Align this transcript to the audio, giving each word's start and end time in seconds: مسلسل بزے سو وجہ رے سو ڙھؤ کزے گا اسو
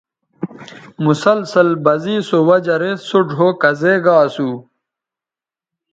مسلسل 1.05 1.67
بزے 1.85 2.15
سو 2.27 2.37
وجہ 2.47 2.75
رے 2.81 2.91
سو 3.07 3.19
ڙھؤ 3.29 3.47
کزے 3.61 3.93
گا 4.03 4.15
اسو 4.25 4.49